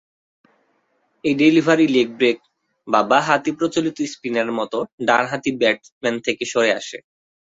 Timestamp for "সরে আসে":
6.51-6.97